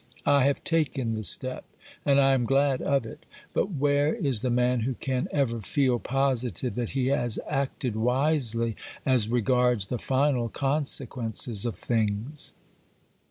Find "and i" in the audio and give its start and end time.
2.07-2.31